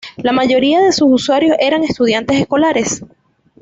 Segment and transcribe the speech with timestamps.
[0.17, 3.03] La mayoría de sus usuarios eran estudiantes escolares.